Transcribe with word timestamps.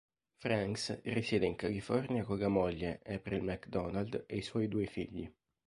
Franks 0.39 1.01
risiede 1.03 1.45
in 1.45 1.55
California 1.55 2.23
con 2.23 2.39
la 2.39 2.47
moglie, 2.47 3.01
April 3.05 3.43
McDonald, 3.43 4.23
e 4.25 4.37
i 4.37 4.41
suoi 4.41 4.67
due 4.67 4.87
figli. 4.87 5.31